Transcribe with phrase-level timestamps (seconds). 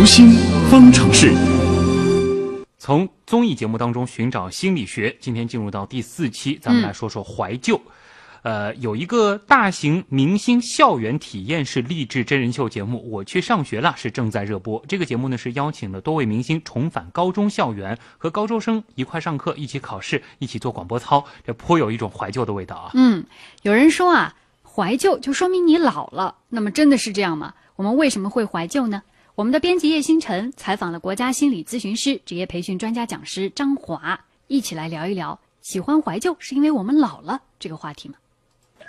[0.00, 0.30] 读心
[0.70, 1.30] 方程式。
[2.78, 7.78] 从综艺节目当中寻找心理学，今天进入到第四期，咱们来说说怀旧。
[8.40, 14.82] 呃，有一个大型明星校园体验式励志真人秀节目《我去上学了》是正在热播。
[14.88, 22.90] 这个节目呢是邀请了多位明星重返高中校园，和高中生一块上课、一起考试、一起做广播操，这颇有一种怀旧的味道啊。
[22.94, 23.26] 嗯，
[23.60, 26.36] 有人说啊，怀旧就说明你老了。
[26.48, 27.52] 那么真的是这样吗？
[27.76, 29.02] 我们为什么会怀旧呢？
[29.40, 38.16] 我们的编辑叶星辰采访了国家心理咨询师、职业培训专家讲师张华，一起来聊一聊喜欢怀旧是因为我们老了这个话题吗？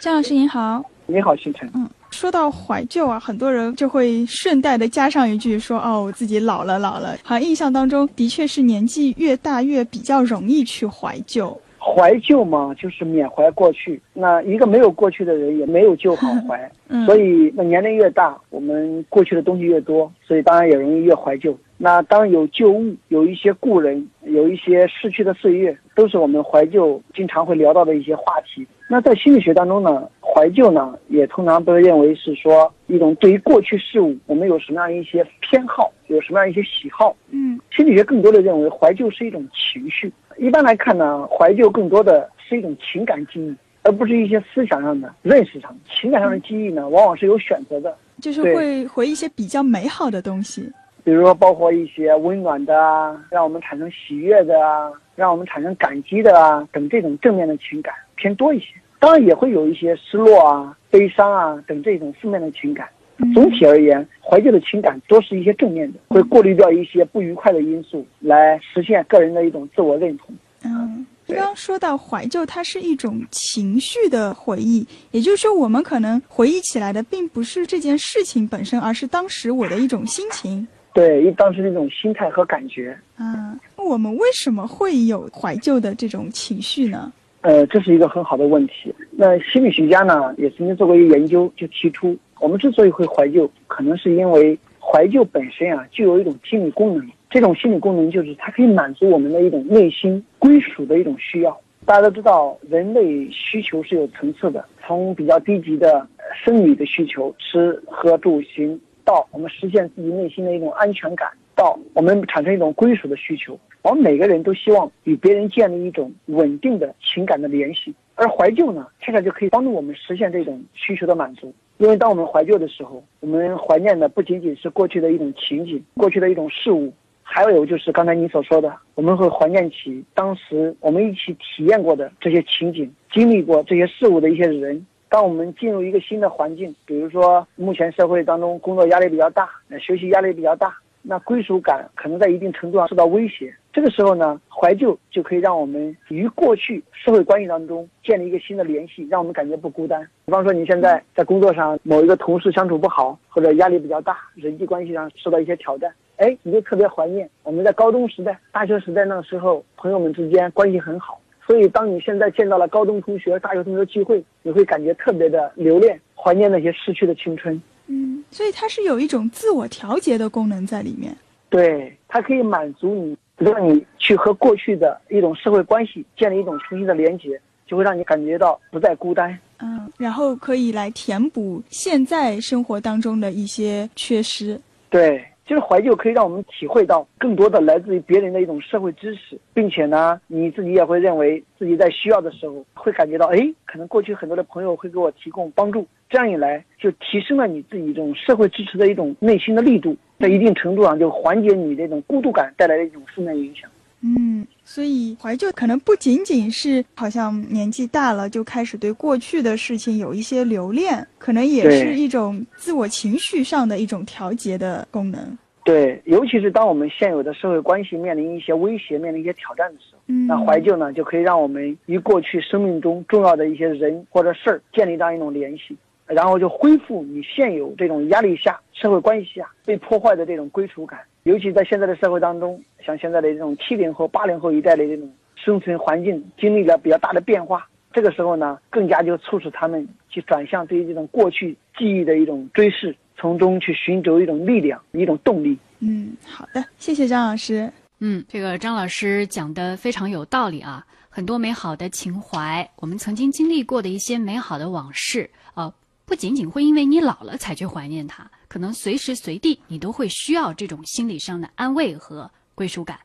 [0.02, 1.72] 张老师您好，你好，星辰。
[1.74, 11.58] 嗯，说到怀旧啊，很多人就会顺带的加上一句说：“哦，我自己老了，老了。”好像印象当中的确是年纪越大越比较容易去怀旧。
[11.84, 14.00] 怀旧嘛，就是缅怀过去。
[14.14, 16.72] 那一个没有过去的人，也没有旧好怀。
[16.90, 21.58] 嗯所以，那年龄越大，我们过去的东西越多，所以当然也容易越怀旧。
[21.78, 28.68] 那当有旧物，有一些故人，有一些逝去的岁月，都是我们怀旧经常会聊到的一些话题。
[28.88, 37.16] 那在心理学当中呢，怀旧呢，也通常被认为是说一种对于过去事物，我们有什么样一些偏好，有什么样一些喜好。
[37.32, 40.12] 嗯心理学更多的认为怀旧是一种情绪。
[40.42, 45.78] 一般来看呢，怀旧更多的是一种情感记忆，而不是一些思想上的、认识上的。
[45.88, 50.68] 情感上的记忆呢，往往是有选择的，就是会回忆一些比较美好的东西。
[51.04, 58.74] 比如说包括一些温暖的啊，让我们产生喜悦的啊，让我们产生感激的啊等这种正面的情感偏多一些。
[58.98, 62.90] 当然也会有一些失落啊、悲伤啊等这种负面的情感。
[63.22, 70.36] 嗯总体而言，怀旧的情感多是一些正面的，会过滤掉一些不愉快的因素，来实现个人的一种自我认同。
[70.64, 80.68] 嗯，刚刚说到怀旧，它是一种情绪的回忆，也就是说，我们可能回忆起来的并不是这件事情本身，而是当时我的一种心情。
[80.94, 87.12] 对，一当时那种心态和感觉，嗯，我们为什么会有怀旧的这种情绪呢？
[87.42, 88.94] 呃，这是一个很好的问题。
[89.10, 97.08] 那心理学家呢，也曾经做过一个研究，就提出，我们之所以会怀旧，可能是因为怀旧本身啊，具有一种心理功能。
[97.30, 101.56] 这种心理功能就是它可以满足我们的一种内心归属的一种需要。
[101.86, 113.58] 大家都知道，人类需求是有层次的，从比较低级的生理的需求，吃喝住行，到我们实现自己内心的一种安全感，到我们产生一种归属的需求。
[113.84, 121.52] 我们每个人都希望与别人建立一种稳定的情感的联系，而怀旧呢，恰恰就可以帮助我们实现这种需求的满足。
[121.80, 126.94] 因为当我们怀旧的时候，我们怀念的不仅仅是过去的一种情景，过去的一种事物，
[127.24, 134.86] 还有就是刚才你所说的，我们会怀念起当时我们一起体验过的这些情景，经历过这些事物的一些人。
[135.10, 139.50] 当我们进入一个新的环境，比如说目前社会当中工作压力比较大，
[139.80, 143.52] 学习压力比较大，那归属感可能在一定程度上受到威胁。
[143.74, 150.08] 这个时候呢，怀旧就可以让我们与过去社会关系当中建立一个新的联系，让我们感觉不孤单。
[150.28, 161.20] 比方说你现在在工作上某一个同事相处不好，或者压力比较大，人际关系上受到一些挑战，哎，你就特别怀念我们在高中时代、大学时代那个时候，朋友们之间关系很好。
[161.48, 167.60] 所以，当你现在见到了高中同学、大学同学聚会，你会感觉特别的留恋，怀念那些逝去的青春。
[167.88, 171.18] 嗯，所以它是有一种自我调节的功能在里面。
[171.50, 173.18] 对，它可以满足你，
[173.50, 179.38] 让你去和过去的一种社会关系建立一种重新的连接，就会让你感觉到不再孤单。
[179.60, 184.60] 嗯，然后可以来填补现在生活当中的一些缺失。
[184.90, 203.70] 对，就是怀旧可以让我们体会到更多的来自于别人的一种社会支持，并且呢，你自己也会认为自己在需要的时候会感觉到，哎，可能过去很多的朋友会给我提供帮助，这样一来就提升了你自己这种社会支持的一种内心的力度，在一定程度上就缓解你这种孤独感带来的一种负面影响。
[204.04, 215.38] 嗯，所以怀旧可能不仅仅是好像年纪大了就开始对过去的事情有一些留恋，可能也是一种自我情绪上的一种调节的功能。
[215.64, 225.78] 对，尤其是当我们现有的社会关系面临一些威胁、面临一些挑战的时候，嗯，那怀旧呢，就可以让我们与过去生命中重要的一些人或者事儿建立这样一种联系，
[226.14, 231.00] 然后就恢复你现有这种压力下、社会关系下被破坏的这种归属感。
[231.24, 245.58] 尤其在现在的社会当中，像现在的这种七零后、八零后一代的这种生存环境经历了比较大的变化，这个时候呢，更加就促使他们去转向对于这种过去记忆的一种追视，从中去寻求一种力量、一种动力。
[245.80, 247.72] 嗯，好的，谢谢张老师。
[248.00, 255.72] 嗯，这个张老师讲的非常有道理啊，很多美好的情怀，我们曾经经历过的一些美好的往事啊、
[256.06, 263.00] 不仅仅会因为你老了才去怀念它，可能随时随地你都会需要这种心理上的安慰和归属感。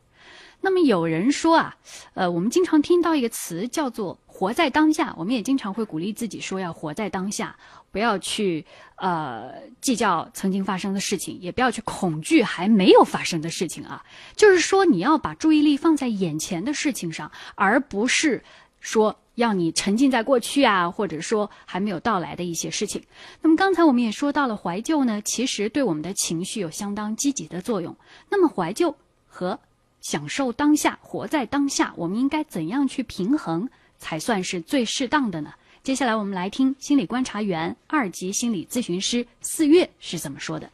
[0.61, 1.77] 那么有人说啊，
[2.15, 7.55] 呃，我们经常听到一个词叫做“活在当下”，我们也经常会鼓励自己说要活在当下，
[7.93, 8.65] 不要去
[8.97, 14.05] 呃计较曾经发生的事情，也不要去恐惧还没有发生的事情啊。
[14.35, 18.43] 就是说，你要把注意力放在眼前的事情上，而不是
[18.87, 23.03] 说要你沉浸在过去啊，或者说还没有到来的一些事情。
[23.43, 27.97] 那么刚才我们也说到了，怀旧呢，其实对我们的情绪有相当积极的作用。
[28.31, 28.95] 那么怀旧
[29.27, 29.59] 和
[30.03, 33.69] 享受当下，活在当下，我们应该怎样去平衡
[33.99, 35.53] 才算是最适当的呢？
[35.83, 40.71] 接下来我们来听心理观察员、二级心理咨询师四月是怎么说的。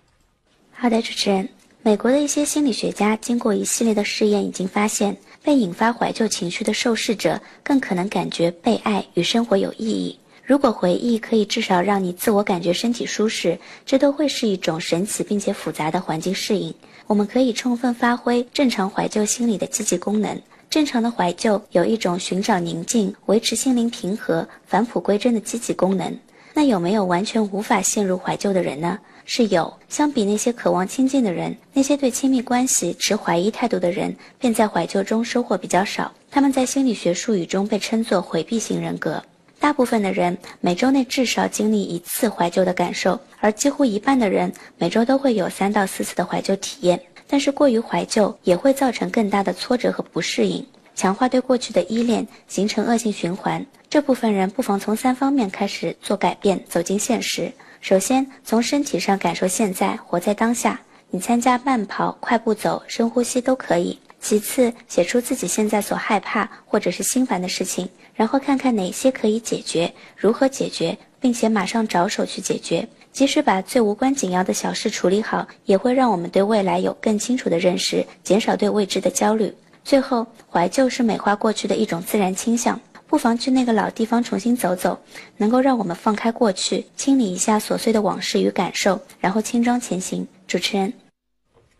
[0.70, 1.49] 好的，主持人，
[1.84, 10.17] 美国的一些心理学家经过一系列的试验，已经发现，被引发怀旧情绪的受试者更可能感觉被爱与生活有意义。
[10.44, 16.73] 如果回忆可以至少让你自我感觉身体舒适，这都会是一种神奇并且复杂的环境适应。
[17.08, 20.40] 我们可以充分发挥正常怀旧心理的积极功能。
[20.70, 26.17] 正常的怀旧有一种寻找宁静、维持心灵平和、返璞归真的积极功能。
[26.55, 28.99] 那有没有完全无法陷入怀旧的人呢？
[29.24, 29.72] 是有。
[29.88, 36.12] 相比那些渴望亲近的人，那些对亲密关系持怀疑态度的人，便在怀旧中收获比较少。
[36.30, 39.22] 他们在心理学术语中被称作回避型人格。
[39.60, 47.00] 大部分的人每周内至少经历一次怀旧的感受，而几乎一半的人每周都会有三到四次的怀旧体验。
[47.28, 53.64] 但是过于怀旧也会造成更大的挫折和不适应，强化对过去的依恋，形成恶性循环。
[53.88, 57.52] 这部分人不妨从三方面开始做改变，走进现实。
[57.82, 60.81] 首先，从身体上感受现在，活在当下。
[61.11, 63.99] 你参加慢跑、快步走、深呼吸都可以。
[64.20, 72.88] 其次，写出自己现在所害怕或者是心烦的事情，然后看看哪些可以解决，如何解决，并且马上着手去解决。
[73.12, 79.52] 即使把最无关紧要的小事处理好，也会让我们对未来有更清楚的认识，减少对未知的焦虑。
[79.82, 82.81] 最后，怀旧是美化过去的一种自然倾向，
[83.12, 84.99] 不妨去那个老地方重新走走，
[85.37, 90.26] 能够让我们放开过去，清理一下琐碎的往事与感受，然后轻装前行。
[90.49, 90.91] 主持人，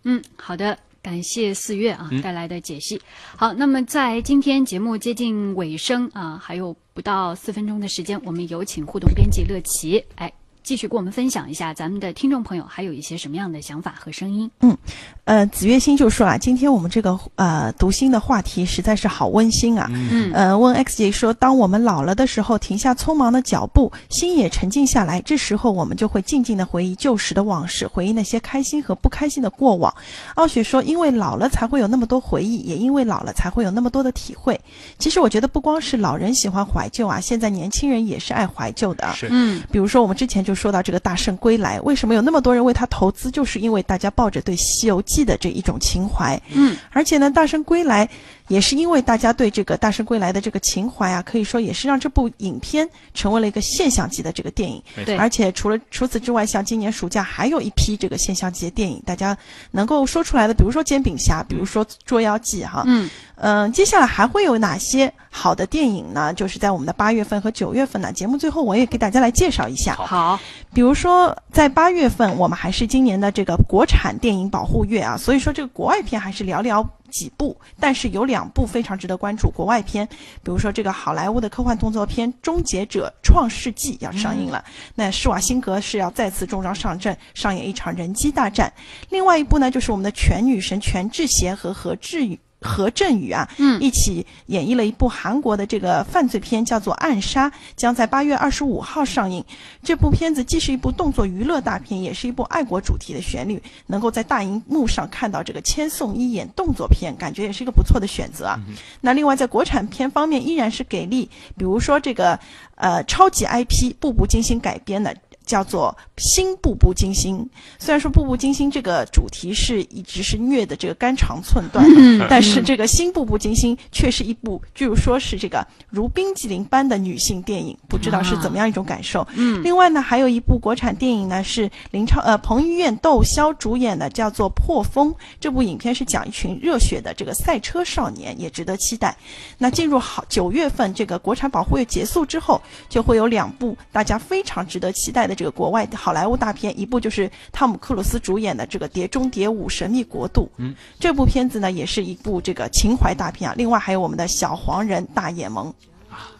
[0.05, 0.79] 嗯，好的。
[1.00, 3.00] 感谢四月啊带来的解析。
[3.34, 10.31] 好，那么在今天节目接近尾声啊，还有不到四分钟的时间，我们有请互动编辑乐琪，哎。
[10.62, 14.49] 继续跟我们分享一下咱们的听众朋友还有一些什么样的想法和声音。
[14.61, 14.76] 嗯，
[15.25, 19.91] 呃，紫月星就说啊，今天我们这个呃读心的话题实在是好温馨啊。
[19.91, 20.32] 嗯。
[20.32, 29.93] 呃，问 X 姐说，当我们老了的时候，停下匆忙的脚步，心也沉静下来，这时候我们就会静静的回忆旧时的往事，回忆那些开心和不开心的过往。
[30.37, 34.59] 傲雪说，因为老了才会有那么多回忆，也因为老了才会有那么多的体会。
[34.97, 39.12] 其实我觉得不光是老人喜欢怀旧啊，现在年轻人也是爱怀旧的。
[39.14, 39.26] 是。
[39.29, 39.61] 嗯。
[39.73, 40.51] 比如说我们之前就。
[40.54, 43.31] 说到这个《大圣归来》，为什么有那么多人为他投资？
[43.31, 46.40] 就是因为大家抱着对《西游记》的这一种情怀。
[46.52, 48.06] 嗯，而且呢，《大圣归来》。
[48.48, 54.82] 也是因为大家对这个《大圣归来》的这个情怀啊，可以说也是让这部影片成为了一个现象级的这个电影。
[55.04, 59.36] 对，而且除了除此之外，像今年暑假还有一批这个现象级的电影，大家
[59.70, 62.82] 能够说出来的，比如说《煎饼侠》，比如说《捉妖记》哈。
[62.86, 63.08] 嗯
[63.44, 66.32] 嗯，接下来还会有哪些好的电影呢？
[66.34, 68.12] 就是在我们的八月份和九月份呢。
[68.12, 69.96] 节目最后我也给大家来介绍一下。
[69.96, 70.38] 好，
[70.72, 76.87] 比如说在八月份，我们还是今年的这个国产电影保护月啊，所以说这个国外片还是寥寥。
[77.12, 80.04] 几部，但是有两部非常值得关注国外片，
[80.42, 84.64] 比如说这个好莱坞的科幻动作片《终结者：创世纪》要上映了，
[84.97, 88.73] 那施瓦辛格是要再次重装上阵，上演一场人机大战。
[89.11, 92.40] 另外一部呢，就是我们的全女神全智贤和何志宇。
[92.62, 99.45] 何振宇啊，嗯，一起演绎了一部韩国的这个犯罪片，叫做《暗杀》，将在八月二十五号上映。
[99.83, 108.59] 这部片子既是一部动作娱乐大片，也是一部爱国主题的旋律，能够在大荧幕上看到这个千颂伊演动作片，感觉也是一个不错的选择啊。
[109.00, 112.38] 那另外在国产片方面，依然是给力，比如说这个
[112.76, 115.16] 呃超级 IP《步步惊心》改编的。
[115.52, 117.37] 叫做《新步步惊心》，
[117.78, 121.87] 虽然说《步步惊心》这个主题是一直是虐的这个肝肠寸断，
[122.26, 129.28] 但是这个《新步步惊心》却是一部，据说是这个如冰激凌般的女性电影，不知道是怎么样一种感受。
[129.35, 135.12] 嗯，另外呢，还有一部国产电影呢，是林超呃彭于晏、窦骁主演的，叫做《破风》。
[135.38, 139.14] 这部影片是讲一群热血的这个赛车少年，也值得期待。
[139.59, 145.35] 那进入好九月份，这个国产保护月结束之后，就会有两部大家非常值得期待的。
[145.41, 150.42] 这个国外好莱坞大片，一部就是汤姆克鲁斯主演的这个《碟中谍五：神秘国度》。
[150.58, 153.54] 嗯，这部片子呢，也是一部这个情怀大片啊。
[153.56, 155.72] 另外还有我们的小黄人大眼萌。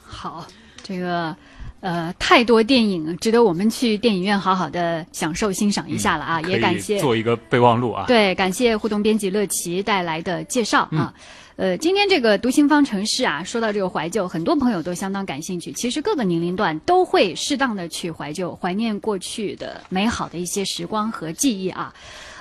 [0.03, 0.47] 好，
[0.83, 1.35] 这个
[1.81, 6.41] 呃，太多电影值得我们去电影院好好的享受欣赏一下了啊！
[6.43, 8.05] 也感谢做一个备忘录啊。
[8.07, 11.13] 对，感谢互动编辑乐奇带来的介绍啊。
[11.57, 15.71] 呃，今天这个读心方程式啊，说到这个怀旧，很多朋友都相当感兴趣。
[15.73, 21.93] 其实各个年龄段都会适当的去怀旧，怀念过去的美好的一些时光和记忆啊。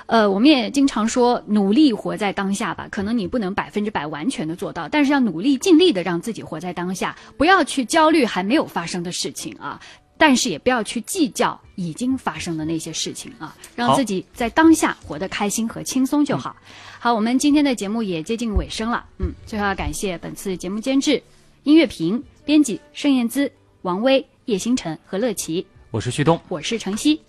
[0.06, 9.80] 呃，我们也经常说努力活在当下吧，可能你不能百分之百完全的做到，但是要努力尽力的让自己活在当下，不要去焦虑还没有发生的事情啊，
[10.22, 16.54] 但是也不要去计较已经发生的那些事情啊，让自己在当下活得开心和轻松就好。
[17.00, 21.20] 好，我们今天的节目也接近尾声了，嗯，最后要感谢本次节目监制
[21.64, 23.50] 音乐评编辑盛燕姿、
[23.82, 27.20] 王威、叶星辰和乐琪，我是旭东，我是程曦。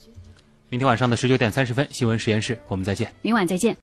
[0.69, 3.11] 明天晚上的十九点三十分，新闻实验室，我们再见。
[3.23, 3.75] 明晚再见。